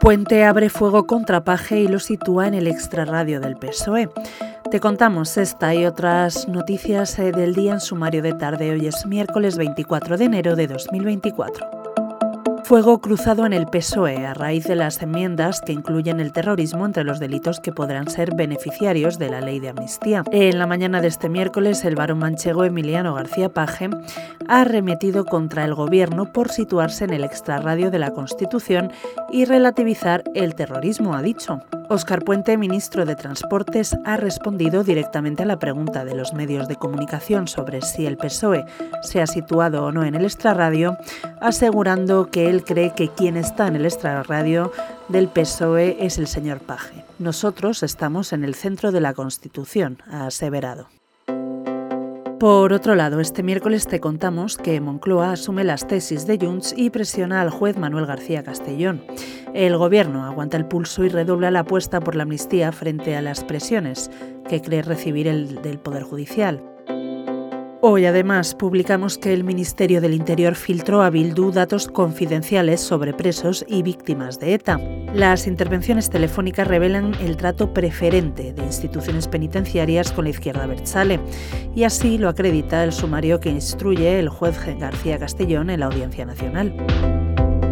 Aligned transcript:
Puente 0.00 0.44
abre 0.44 0.70
fuego 0.70 1.06
contra 1.06 1.42
Paje 1.42 1.80
y 1.80 1.88
lo 1.88 1.98
sitúa 1.98 2.46
en 2.46 2.54
el 2.54 2.68
extrarradio 2.68 3.40
del 3.40 3.56
PSOE. 3.56 4.08
Te 4.70 4.78
contamos 4.78 5.36
esta 5.36 5.74
y 5.74 5.86
otras 5.86 6.46
noticias 6.46 7.18
eh, 7.18 7.32
del 7.32 7.54
día 7.54 7.72
en 7.72 7.80
sumario 7.80 8.22
de 8.22 8.32
tarde. 8.32 8.70
Hoy 8.70 8.86
es 8.86 9.06
miércoles 9.06 9.56
24 9.56 10.16
de 10.16 10.24
enero 10.24 10.54
de 10.54 10.68
2024. 10.68 11.77
Fuego 12.68 13.00
cruzado 13.00 13.46
en 13.46 13.54
el 13.54 13.66
PSOE 13.66 14.26
a 14.26 14.34
raíz 14.34 14.64
de 14.64 14.74
las 14.74 15.00
enmiendas 15.00 15.62
que 15.62 15.72
incluyen 15.72 16.20
el 16.20 16.34
terrorismo 16.34 16.84
entre 16.84 17.02
los 17.02 17.18
delitos 17.18 17.60
que 17.60 17.72
podrán 17.72 18.10
ser 18.10 18.34
beneficiarios 18.34 19.18
de 19.18 19.30
la 19.30 19.40
ley 19.40 19.58
de 19.58 19.70
amnistía. 19.70 20.22
En 20.32 20.58
la 20.58 20.66
mañana 20.66 21.00
de 21.00 21.08
este 21.08 21.30
miércoles, 21.30 21.82
el 21.86 21.94
varón 21.94 22.18
manchego 22.18 22.64
Emiliano 22.64 23.14
García 23.14 23.48
Paje 23.48 23.88
ha 24.48 24.60
arremetido 24.60 25.24
contra 25.24 25.64
el 25.64 25.74
gobierno 25.74 26.30
por 26.30 26.50
situarse 26.50 27.04
en 27.04 27.14
el 27.14 27.24
extrarradio 27.24 27.90
de 27.90 28.00
la 28.00 28.10
Constitución 28.10 28.92
y 29.32 29.46
relativizar 29.46 30.22
el 30.34 30.54
terrorismo, 30.54 31.14
ha 31.14 31.22
dicho. 31.22 31.62
Óscar 31.90 32.22
Puente, 32.22 32.58
ministro 32.58 33.06
de 33.06 33.16
Transportes, 33.16 33.96
ha 34.04 34.18
respondido 34.18 34.84
directamente 34.84 35.44
a 35.44 35.46
la 35.46 35.58
pregunta 35.58 36.04
de 36.04 36.14
los 36.14 36.34
medios 36.34 36.68
de 36.68 36.76
comunicación 36.76 37.48
sobre 37.48 37.80
si 37.80 38.04
el 38.04 38.18
PSOE 38.18 38.66
se 39.02 39.22
ha 39.22 39.26
situado 39.26 39.84
o 39.84 39.90
no 39.90 40.04
en 40.04 40.14
el 40.14 40.26
extrarradio, 40.26 40.98
asegurando 41.40 42.30
que 42.30 42.50
él 42.50 42.62
cree 42.62 42.92
que 42.94 43.08
quien 43.08 43.38
está 43.38 43.68
en 43.68 43.76
el 43.76 43.86
extrarradio 43.86 44.70
del 45.08 45.28
PSOE 45.28 45.96
es 46.04 46.18
el 46.18 46.26
señor 46.26 46.60
Paje. 46.60 47.04
Nosotros 47.18 47.82
estamos 47.82 48.34
en 48.34 48.44
el 48.44 48.54
centro 48.54 48.92
de 48.92 49.00
la 49.00 49.14
Constitución, 49.14 50.02
ha 50.10 50.26
aseverado. 50.26 50.88
Por 52.38 52.72
otro 52.72 52.94
lado, 52.94 53.18
este 53.18 53.42
miércoles 53.42 53.88
te 53.88 53.98
contamos 53.98 54.56
que 54.56 54.80
Moncloa 54.80 55.32
asume 55.32 55.64
las 55.64 55.88
tesis 55.88 56.24
de 56.24 56.38
Junts 56.38 56.72
y 56.76 56.90
presiona 56.90 57.40
al 57.40 57.50
juez 57.50 57.76
Manuel 57.76 58.06
García 58.06 58.44
Castellón. 58.44 59.02
El 59.54 59.76
gobierno 59.76 60.24
aguanta 60.24 60.56
el 60.56 60.64
pulso 60.64 61.04
y 61.04 61.08
redobla 61.08 61.50
la 61.50 61.60
apuesta 61.60 61.98
por 61.98 62.14
la 62.14 62.22
amnistía 62.22 62.70
frente 62.70 63.16
a 63.16 63.22
las 63.22 63.42
presiones 63.42 64.08
que 64.48 64.62
cree 64.62 64.82
recibir 64.82 65.26
el 65.26 65.62
del 65.62 65.80
Poder 65.80 66.04
Judicial. 66.04 66.62
Hoy 67.80 68.06
además 68.06 68.56
publicamos 68.56 69.18
que 69.18 69.32
el 69.32 69.44
Ministerio 69.44 70.00
del 70.00 70.12
Interior 70.12 70.56
filtró 70.56 71.00
a 71.00 71.10
Bildu 71.10 71.52
datos 71.52 71.86
confidenciales 71.86 72.80
sobre 72.80 73.14
presos 73.14 73.64
y 73.68 73.84
víctimas 73.84 74.40
de 74.40 74.54
ETA. 74.54 74.80
Las 75.14 75.46
intervenciones 75.46 76.10
telefónicas 76.10 76.66
revelan 76.66 77.14
el 77.20 77.36
trato 77.36 77.72
preferente 77.72 78.52
de 78.52 78.64
instituciones 78.64 79.28
penitenciarias 79.28 80.10
con 80.10 80.24
la 80.24 80.30
izquierda 80.30 80.66
Bertzale 80.66 81.20
y 81.72 81.84
así 81.84 82.18
lo 82.18 82.28
acredita 82.28 82.82
el 82.82 82.92
sumario 82.92 83.38
que 83.38 83.50
instruye 83.50 84.18
el 84.18 84.28
juez 84.28 84.58
García 84.80 85.20
Castellón 85.20 85.70
en 85.70 85.78
la 85.78 85.86
Audiencia 85.86 86.26
Nacional. 86.26 86.74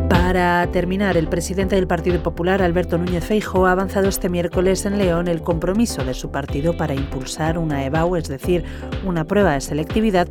Para 0.09 0.67
terminar, 0.73 1.17
el 1.17 1.29
presidente 1.29 1.77
del 1.77 1.87
Partido 1.87 2.23
Popular, 2.23 2.63
Alberto 2.63 2.99
Núñez 2.99 3.25
Feijóo, 3.25 3.67
ha 3.67 3.73
avanzado 3.73 4.09
este 4.09 4.29
miércoles 4.29 4.85
en 4.87 4.99
León 4.99 5.29
el 5.29 5.43
compromiso 5.43 6.05
de 6.05 6.15
su 6.15 6.31
partido 6.31 6.77
para 6.77 6.95
impulsar 6.95 7.59
una 7.59 7.85
EBAU, 7.85 8.17
es 8.17 8.29
decir, 8.29 8.65
una 9.05 9.25
prueba 9.25 9.55
de 9.55 9.61
selectividad 9.61 10.29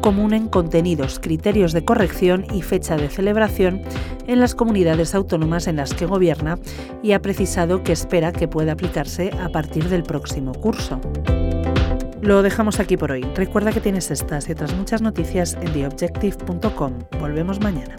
común 0.00 0.34
en 0.34 0.48
contenidos, 0.48 1.18
criterios 1.18 1.72
de 1.72 1.84
corrección 1.84 2.46
y 2.52 2.62
fecha 2.62 2.96
de 2.96 3.08
celebración 3.08 3.80
en 4.26 4.40
las 4.40 4.54
comunidades 4.54 5.14
autónomas 5.14 5.66
en 5.66 5.76
las 5.76 5.94
que 5.94 6.06
gobierna 6.06 6.58
y 7.02 7.12
ha 7.12 7.22
precisado 7.22 7.82
que 7.82 7.92
espera 7.92 8.32
que 8.32 8.48
pueda 8.48 8.72
aplicarse 8.72 9.30
a 9.40 9.48
partir 9.48 9.88
del 9.88 10.02
próximo 10.02 10.52
curso. 10.52 11.00
Lo 12.20 12.42
dejamos 12.42 12.80
aquí 12.80 12.96
por 12.96 13.12
hoy. 13.12 13.22
Recuerda 13.34 13.72
que 13.72 13.80
tienes 13.80 14.10
estas 14.10 14.48
y 14.48 14.52
otras 14.52 14.74
muchas 14.74 15.02
noticias 15.02 15.54
en 15.60 15.72
theobjective.com. 15.72 16.92
Volvemos 17.20 17.60
mañana. 17.60 17.96